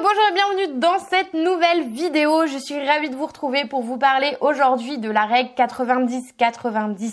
[0.00, 2.46] Bonjour et bienvenue dans cette nouvelle vidéo.
[2.46, 7.12] Je suis ravie de vous retrouver pour vous parler aujourd'hui de la règle 90-90-1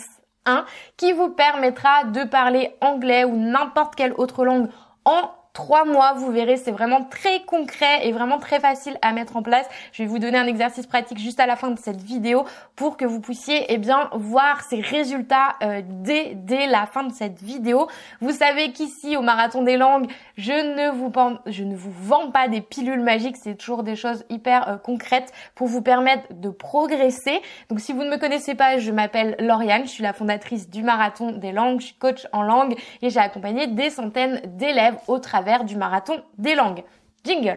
[0.96, 4.70] qui vous permettra de parler anglais ou n'importe quelle autre langue
[5.04, 6.14] en trois mois.
[6.14, 9.68] Vous verrez, c'est vraiment très concret et vraiment très facile à mettre en place.
[9.92, 12.46] Je vais vous donner un exercice pratique juste à la fin de cette vidéo
[12.78, 17.12] pour que vous puissiez eh bien voir ces résultats euh, dès, dès la fin de
[17.12, 17.90] cette vidéo.
[18.22, 21.12] Vous savez qu'ici au Marathon des Langues, je ne vous,
[21.46, 25.34] je ne vous vends pas des pilules magiques, c'est toujours des choses hyper euh, concrètes
[25.56, 27.42] pour vous permettre de progresser.
[27.70, 30.84] Donc si vous ne me connaissez pas, je m'appelle Lauriane, je suis la fondatrice du
[30.84, 35.20] Marathon des Langues, je suis coach en langue et j'ai accompagné des centaines d'élèves au
[35.20, 36.84] travers du marathon des langues.
[37.26, 37.56] Jingle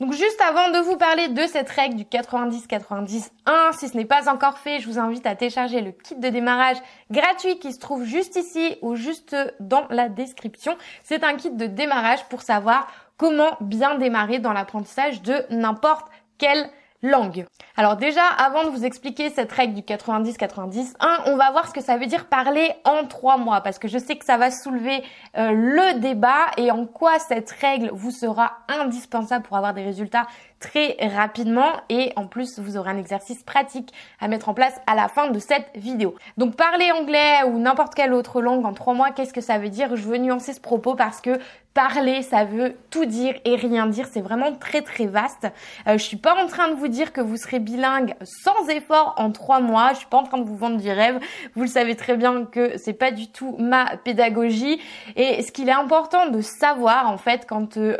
[0.00, 3.30] Donc juste avant de vous parler de cette règle du 90-90-1,
[3.76, 6.76] si ce n'est pas encore fait, je vous invite à télécharger le kit de démarrage
[7.10, 10.76] gratuit qui se trouve juste ici ou juste dans la description.
[11.02, 16.06] C'est un kit de démarrage pour savoir comment bien démarrer dans l'apprentissage de n'importe
[16.38, 16.70] quelle
[17.02, 17.46] langue.
[17.76, 20.94] Alors déjà, avant de vous expliquer cette règle du 90-90-1,
[21.26, 23.98] on va voir ce que ça veut dire parler en trois mois, parce que je
[23.98, 25.04] sais que ça va soulever
[25.36, 30.26] euh, le débat et en quoi cette règle vous sera indispensable pour avoir des résultats
[30.60, 34.96] très rapidement et en plus vous aurez un exercice pratique à mettre en place à
[34.96, 36.16] la fin de cette vidéo.
[36.36, 39.68] Donc parler anglais ou n'importe quelle autre langue en trois mois, qu'est-ce que ça veut
[39.68, 39.94] dire?
[39.94, 41.38] Je veux nuancer ce propos parce que
[41.78, 44.08] parler, ça veut tout dire et rien dire.
[44.10, 45.46] C'est vraiment très très vaste.
[45.86, 49.14] Euh, je suis pas en train de vous dire que vous serez bilingue sans effort
[49.16, 49.90] en trois mois.
[49.92, 51.20] Je suis pas en train de vous vendre du rêve.
[51.54, 54.80] Vous le savez très bien que c'est pas du tout ma pédagogie.
[55.14, 57.96] Et ce qu'il est important de savoir en fait quand euh,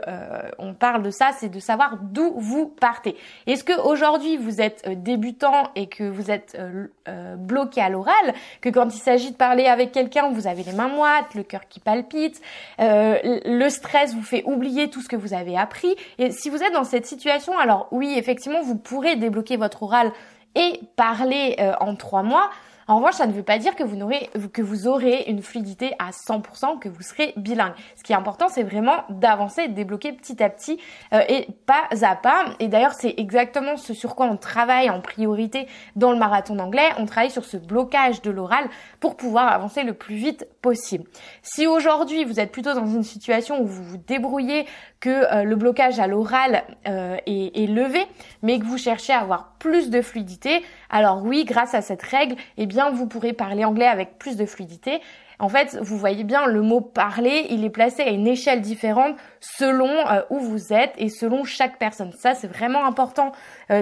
[0.58, 3.14] on parle de ça, c'est de savoir d'où vous partez.
[3.46, 8.34] Est-ce que aujourd'hui vous êtes euh, débutant et que vous êtes euh, bloqué à l'oral,
[8.60, 11.68] que quand il s'agit de parler avec quelqu'un, vous avez les mains moites, le cœur
[11.68, 12.40] qui palpite,
[12.78, 15.94] le le stress vous fait oublier tout ce que vous avez appris.
[16.16, 20.10] Et si vous êtes dans cette situation, alors oui, effectivement, vous pourrez débloquer votre oral
[20.54, 22.48] et parler euh, en trois mois.
[22.86, 25.92] En revanche, ça ne veut pas dire que vous, n'aurez, que vous aurez une fluidité
[25.98, 27.74] à 100%, que vous serez bilingue.
[27.94, 30.80] Ce qui est important, c'est vraiment d'avancer, de débloquer petit à petit
[31.12, 32.46] euh, et pas à pas.
[32.60, 36.88] Et d'ailleurs, c'est exactement ce sur quoi on travaille en priorité dans le marathon d'anglais.
[36.96, 38.64] On travaille sur ce blocage de l'oral
[39.00, 41.04] pour pouvoir avancer le plus vite possible.
[41.42, 44.66] Si aujourd'hui, vous êtes plutôt dans une situation où vous vous débrouillez,
[45.00, 48.04] que euh, le blocage à l'oral euh, est, est levé,
[48.42, 52.36] mais que vous cherchez à avoir plus de fluidité, alors oui, grâce à cette règle,
[52.56, 55.00] eh bien vous pourrez parler anglais avec plus de fluidité.
[55.38, 59.16] En fait, vous voyez bien, le mot parler, il est placé à une échelle différente
[59.40, 62.10] selon euh, où vous êtes et selon chaque personne.
[62.12, 63.32] Ça, c'est vraiment important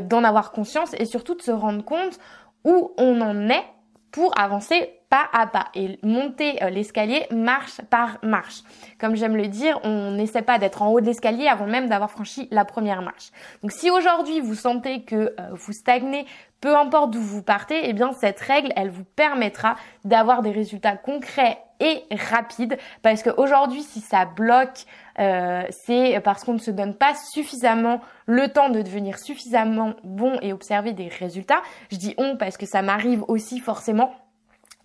[0.03, 2.19] d'en avoir conscience et surtout de se rendre compte
[2.65, 3.65] où on en est
[4.11, 8.63] pour avancer pas à pas et monter euh, l'escalier marche par marche.
[8.99, 12.11] Comme j'aime le dire, on n'essaie pas d'être en haut de l'escalier avant même d'avoir
[12.11, 13.31] franchi la première marche.
[13.63, 16.27] Donc si aujourd'hui vous sentez que vous stagnez
[16.61, 20.97] peu importe d'où vous partez, eh bien cette règle, elle vous permettra d'avoir des résultats
[20.97, 22.79] concrets et rapides.
[23.03, 24.85] Parce qu'aujourd'hui, si ça bloque,
[25.19, 30.39] euh, c'est parce qu'on ne se donne pas suffisamment le temps de devenir suffisamment bon
[30.43, 31.63] et observer des résultats.
[31.91, 34.15] Je dis on parce que ça m'arrive aussi forcément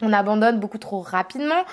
[0.01, 1.63] on abandonne beaucoup trop rapidement.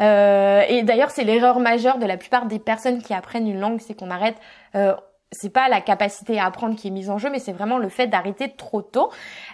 [0.00, 3.80] Euh, et d'ailleurs, c'est l'erreur majeure de la plupart des personnes qui apprennent une langue,
[3.80, 4.36] c'est qu'on arrête
[4.74, 4.94] euh,
[5.30, 7.90] c'est pas la capacité à apprendre qui est mise en jeu, mais c'est vraiment le
[7.90, 9.10] fait d'arrêter trop tôt,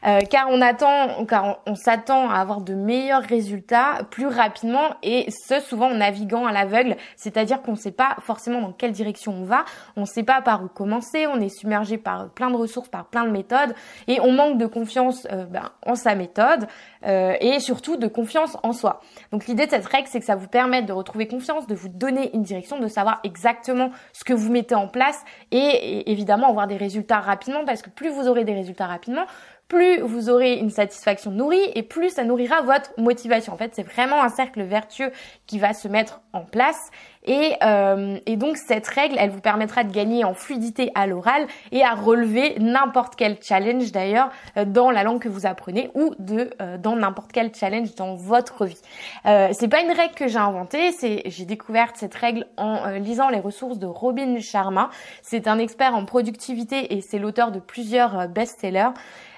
[0.07, 5.27] euh, car on attend, car on, s'attend à avoir de meilleurs résultats plus rapidement et
[5.31, 9.33] ce souvent en naviguant à l'aveugle, c'est-à-dire qu'on ne sait pas forcément dans quelle direction
[9.33, 9.65] on va,
[9.97, 13.06] on ne sait pas par où commencer, on est submergé par plein de ressources, par
[13.06, 13.75] plein de méthodes
[14.06, 16.69] et on manque de confiance euh, ben, en sa méthode
[17.05, 19.01] euh, et surtout de confiance en soi.
[19.33, 21.89] Donc l'idée de cette règle, c'est que ça vous permette de retrouver confiance, de vous
[21.89, 25.21] donner une direction, de savoir exactement ce que vous mettez en place
[25.51, 29.26] et et évidemment avoir des résultats rapidement parce que plus vous aurez des résultats rapidement,
[29.69, 33.52] plus vous aurez une satisfaction nourrie et plus ça nourrira votre motivation.
[33.52, 35.10] En fait, c'est vraiment un cercle vertueux
[35.46, 36.90] qui va se mettre en place
[37.26, 41.46] et, euh, et donc cette règle, elle vous permettra de gagner en fluidité à l'oral
[41.72, 46.14] et à relever n'importe quel challenge d'ailleurs euh, dans la langue que vous apprenez ou
[46.19, 48.81] de euh, dans n'importe quel challenge dans votre vie.
[49.25, 53.31] Euh, c'est pas une règle que j'ai inventée, c'est j'ai découvert cette règle en lisant
[53.31, 54.90] les ressources de Robin Sharma.
[55.22, 58.90] C'est un expert en productivité et c'est l'auteur de plusieurs best-sellers.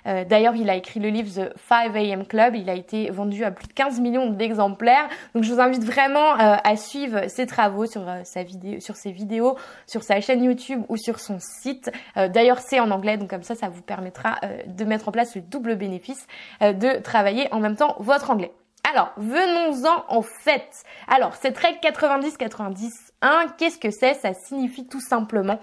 [0.07, 2.55] Euh, d'ailleurs, il a écrit le livre The 5 AM Club.
[2.55, 5.09] Il a été vendu à plus de 15 millions d'exemplaires.
[5.35, 8.97] Donc, je vous invite vraiment euh, à suivre ses travaux sur euh, sa vidéo, sur
[8.97, 9.57] ses vidéos,
[9.87, 11.91] sur sa chaîne YouTube ou sur son site.
[12.17, 15.43] D'ailleurs, c'est en anglais, donc comme ça, ça vous permettra de mettre en place le
[15.43, 16.27] double bénéfice
[16.61, 18.53] de travailler en même temps votre anglais.
[18.89, 20.85] Alors, venons-en en fait.
[21.09, 24.15] Alors, cette règle 90-90-1, qu'est-ce que c'est?
[24.15, 25.59] Ça signifie tout simplement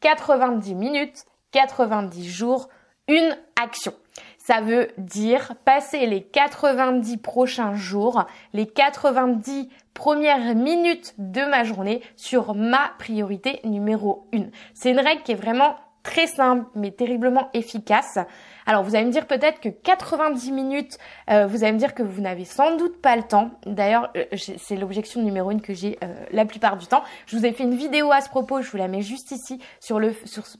[0.00, 2.68] 90 minutes, 90 jours,
[3.08, 3.92] une action.
[4.38, 12.02] Ça veut dire passer les 90 prochains jours, les 90 premières minutes de ma journée
[12.16, 14.46] sur ma priorité numéro 1.
[14.74, 18.18] C'est une règle qui est vraiment très simple mais terriblement efficace.
[18.66, 20.98] Alors vous allez me dire peut-être que 90 minutes,
[21.30, 23.50] euh, vous allez me dire que vous n'avez sans doute pas le temps.
[23.66, 27.02] D'ailleurs, euh, c'est l'objection numéro une que j'ai euh, la plupart du temps.
[27.26, 29.60] Je vous ai fait une vidéo à ce propos, je vous la mets juste ici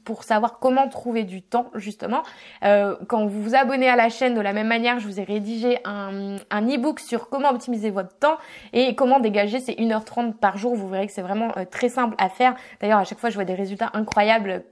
[0.04, 2.22] pour savoir comment trouver du temps justement.
[2.62, 5.78] quand vous vous abonnez à la chaîne de la même manière, je vous ai rédigé
[5.84, 8.36] un, un e-book sur comment optimiser votre temps
[8.72, 10.74] et comment dégager ces 1h30 par jour.
[10.74, 12.54] Vous verrez que c'est vraiment très simple à faire.
[12.80, 14.64] D'ailleurs, à chaque fois, je vois des résultats incroyables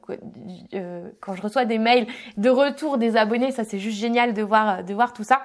[1.20, 2.06] quand je reçois des mails
[2.36, 3.52] de retour des abonnés.
[3.52, 5.42] Ça, c'est juste génial de voir, euh, de voir tout ça.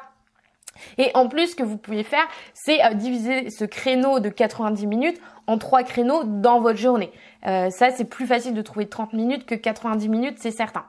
[0.97, 4.85] Et en plus, ce que vous pouvez faire, c'est euh, diviser ce créneau de 90
[4.85, 7.11] minutes en trois créneaux dans votre journée.
[7.45, 10.85] Euh, ça, c'est plus facile de trouver 30 minutes que 90 minutes, c'est certain.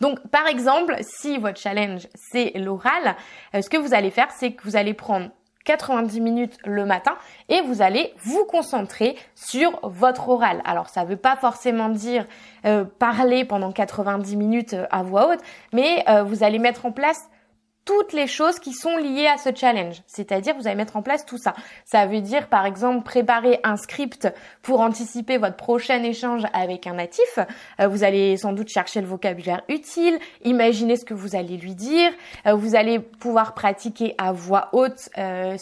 [0.00, 3.16] Donc, par exemple, si votre challenge, c'est l'oral,
[3.54, 5.30] ce que vous allez faire, c'est que vous allez prendre
[5.64, 7.12] 90 minutes le matin
[7.48, 10.62] et vous allez vous concentrer sur votre oral.
[10.64, 12.26] Alors ça ne veut pas forcément dire
[12.64, 15.40] euh, parler pendant 90 minutes euh, à voix haute,
[15.72, 17.29] mais euh, vous allez mettre en place
[17.90, 20.00] toutes les choses qui sont liées à ce challenge.
[20.06, 21.54] C'est-à-dire, vous allez mettre en place tout ça.
[21.84, 24.28] Ça veut dire, par exemple, préparer un script
[24.62, 27.40] pour anticiper votre prochain échange avec un natif.
[27.80, 31.74] Euh, vous allez sans doute chercher le vocabulaire utile, imaginer ce que vous allez lui
[31.74, 32.12] dire.
[32.46, 35.56] Euh, vous allez pouvoir pratiquer à voix haute euh,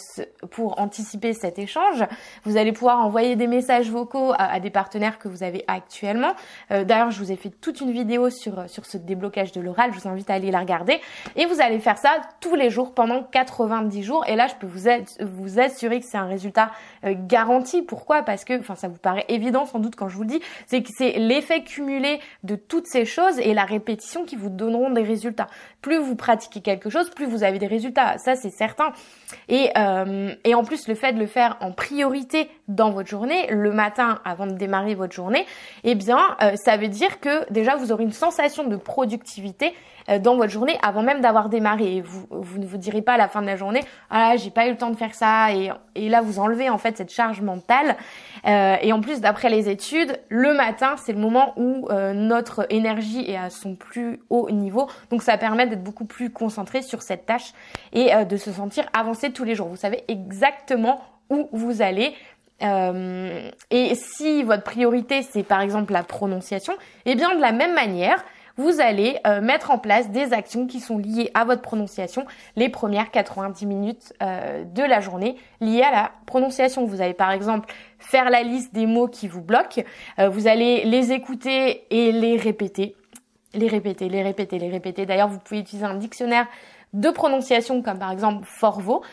[0.51, 2.05] pour anticiper cet échange.
[2.43, 6.33] Vous allez pouvoir envoyer des messages vocaux à, des partenaires que vous avez actuellement.
[6.69, 9.91] D'ailleurs, je vous ai fait toute une vidéo sur, sur ce déblocage de l'oral.
[9.93, 10.99] Je vous invite à aller la regarder.
[11.35, 14.23] Et vous allez faire ça tous les jours pendant 90 jours.
[14.27, 14.89] Et là, je peux vous,
[15.19, 16.71] vous assurer que c'est un résultat
[17.05, 17.81] euh, garanti.
[17.81, 18.23] Pourquoi?
[18.23, 20.81] Parce que, enfin, ça vous paraît évident sans doute quand je vous le dis, c'est
[20.81, 25.03] que c'est l'effet cumulé de toutes ces choses et la répétition qui vous donneront des
[25.03, 25.47] résultats.
[25.81, 28.17] Plus vous pratiquez quelque chose, plus vous avez des résultats.
[28.17, 28.91] Ça, c'est certain.
[29.47, 33.71] Et, euh, en plus, le fait de le faire en priorité dans votre journée, le
[33.71, 35.45] matin avant de démarrer votre journée,
[35.83, 39.73] eh bien, euh, ça veut dire que déjà, vous aurez une sensation de productivité
[40.21, 41.98] dans votre journée avant même d'avoir démarré.
[42.01, 44.71] Vous, ne vous direz pas à la fin de la journée, ah j'ai pas eu
[44.71, 45.53] le temps de faire ça.
[45.53, 47.95] Et, et là, vous enlevez en fait cette charge mentale.
[48.45, 52.65] Euh, et en plus, d'après les études, le matin, c'est le moment où euh, notre
[52.69, 54.87] énergie est à son plus haut niveau.
[55.09, 57.53] Donc ça permet d'être beaucoup plus concentré sur cette tâche
[57.93, 59.67] et de se sentir avancé tous les jours.
[59.67, 62.13] Vous savez exactement où vous allez.
[62.61, 66.73] Euh, et si votre priorité c'est par exemple la prononciation,
[67.05, 68.23] eh bien de la même manière,
[68.59, 72.25] vous allez euh, mettre en place des actions qui sont liées à votre prononciation
[72.57, 76.85] les premières 90 minutes euh, de la journée liées à la prononciation.
[76.85, 79.81] Vous allez par exemple faire la liste des mots qui vous bloquent,
[80.19, 82.97] euh, vous allez les écouter et les répéter,
[83.53, 85.05] les répéter, les répéter, les répéter.
[85.05, 86.45] D'ailleurs, vous pouvez utiliser un dictionnaire
[86.91, 89.03] de prononciation comme par exemple Forvo.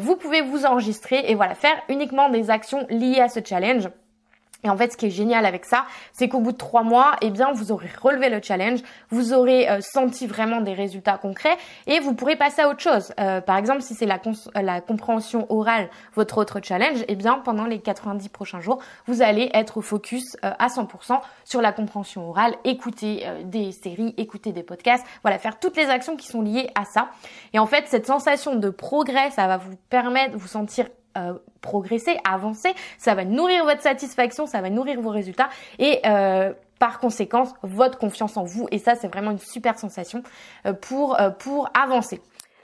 [0.00, 3.88] vous pouvez vous enregistrer et voilà, faire uniquement des actions liées à ce challenge.
[4.64, 7.16] Et en fait, ce qui est génial avec ça, c'est qu'au bout de trois mois,
[7.20, 8.80] eh bien, vous aurez relevé le challenge,
[9.10, 11.56] vous aurez euh, senti vraiment des résultats concrets
[11.86, 13.12] et vous pourrez passer à autre chose.
[13.18, 14.20] Euh, par exemple, si c'est la,
[14.54, 19.50] la, compréhension orale, votre autre challenge, eh bien, pendant les 90 prochains jours, vous allez
[19.52, 25.04] être focus euh, à 100% sur la compréhension orale, écouter des séries, écouter des podcasts,
[25.22, 27.08] voilà, faire toutes les actions qui sont liées à ça.
[27.52, 31.34] Et en fait, cette sensation de progrès, ça va vous permettre de vous sentir euh,
[31.60, 35.48] progresser, avancer, ça va nourrir votre satisfaction, ça va nourrir vos résultats.
[35.78, 38.66] Et euh, par conséquence votre confiance en vous.
[38.72, 40.22] Et ça c'est vraiment une super sensation
[40.66, 41.16] euh, pour
[41.80, 42.20] avancer.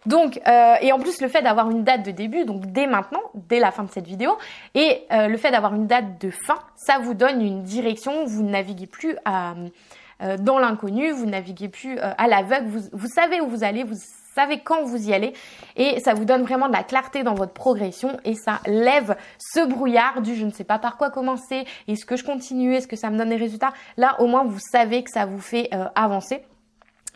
[0.07, 0.41] Donc,
[0.81, 3.71] et en plus le fait d'avoir une date de début, donc dès maintenant, dès la
[3.71, 4.39] fin de cette vidéo,
[4.75, 8.51] et le fait d'avoir une date de fin, ça vous donne une direction, vous ne
[8.51, 13.85] naviguez plus dans l'inconnu, vous naviguez plus à l'aveugle, vous, vous savez où vous allez,
[13.85, 13.99] vous
[14.39, 15.33] savez quand vous y allez
[15.77, 19.67] et ça vous donne vraiment de la clarté dans votre progression et ça lève ce
[19.67, 22.97] brouillard du je ne sais pas par quoi commencer, est-ce que je continue, est-ce que
[22.97, 23.73] ça me donne des résultats?
[23.97, 26.45] Là au moins vous savez que ça vous fait euh, avancer.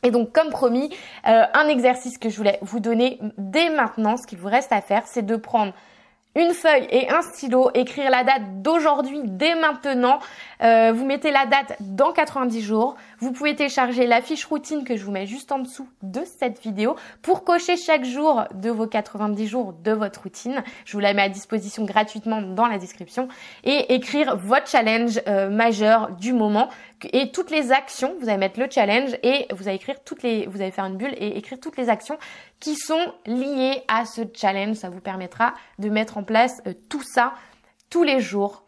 [0.05, 0.91] Et donc, comme promis,
[1.29, 4.81] euh, un exercice que je voulais vous donner dès maintenant, ce qu'il vous reste à
[4.81, 5.73] faire, c'est de prendre
[6.35, 10.19] une feuille et un stylo, écrire la date d'aujourd'hui dès maintenant.
[10.63, 12.95] Euh, vous mettez la date dans 90 jours.
[13.19, 16.63] Vous pouvez télécharger la fiche routine que je vous mets juste en dessous de cette
[16.63, 20.63] vidéo pour cocher chaque jour de vos 90 jours de votre routine.
[20.85, 23.29] Je vous la mets à disposition gratuitement dans la description
[23.65, 26.69] et écrire votre challenge euh, majeur du moment
[27.13, 30.47] et toutes les actions, vous allez mettre le challenge et vous allez écrire toutes les,
[30.47, 32.19] vous allez faire une bulle et écrire toutes les actions
[32.61, 34.77] qui sont liées à ce challenge.
[34.77, 37.35] Ça vous permettra de mettre en place euh, tout ça
[37.91, 38.65] tous les jours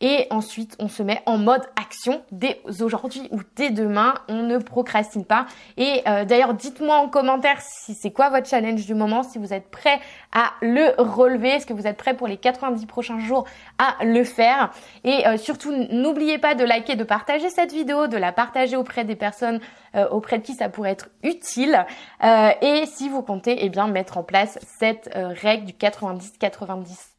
[0.00, 4.14] et ensuite, on se met en mode action dès aujourd'hui ou dès demain.
[4.28, 5.46] On ne procrastine pas.
[5.76, 9.54] Et euh, d'ailleurs, dites-moi en commentaire si c'est quoi votre challenge du moment, si vous
[9.54, 10.00] êtes prêt
[10.32, 13.44] à le relever, est-ce que vous êtes prêt pour les 90 prochains jours
[13.78, 14.72] à le faire.
[15.04, 19.04] Et euh, surtout, n'oubliez pas de liker, de partager cette vidéo, de la partager auprès
[19.04, 19.60] des personnes
[19.94, 21.86] euh, auprès de qui ça pourrait être utile.
[22.20, 27.14] et si vous comptez, eh bien, mettre en place cette règle du 90-91.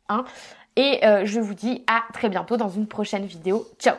[0.76, 3.68] Et euh, je vous dis à très bientôt dans une prochaine vidéo.
[3.80, 3.96] Ciao